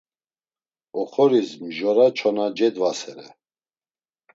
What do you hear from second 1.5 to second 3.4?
mjora çona cedvasere.